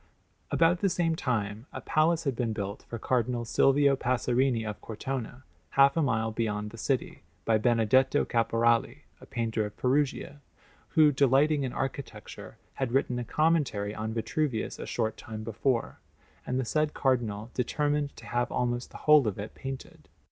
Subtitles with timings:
[0.49, 5.43] About the same time a palace had been built for Cardinal Silvio Passerini of Cortona,
[5.77, 10.41] half a mile beyond the city, by Benedetto Caporali, a painter of Perugia,
[10.95, 15.99] who, delighting in architecture, had written a commentary on Vitruvius a short time before;
[16.47, 20.09] and the said Cardinal determined to have almost the whole of it painted.